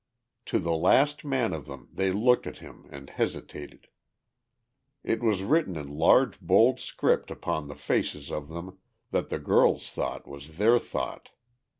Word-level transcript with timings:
To 0.45 0.57
the 0.57 0.71
last 0.73 1.23
man 1.23 1.53
of 1.53 1.67
them 1.67 1.87
they 1.93 2.11
looked 2.11 2.47
at 2.47 2.57
him 2.57 2.87
and 2.89 3.07
hesitated. 3.07 3.87
It 5.03 5.21
was 5.21 5.43
written 5.43 5.75
in 5.75 5.89
large 5.95 6.39
bold 6.39 6.79
script 6.79 7.29
upon 7.29 7.67
the 7.67 7.75
faces 7.75 8.31
of 8.31 8.49
them 8.49 8.79
that 9.11 9.29
the 9.29 9.37
girl's 9.37 9.91
thought 9.91 10.27
was 10.27 10.57
their 10.57 10.79
thought. 10.79 11.29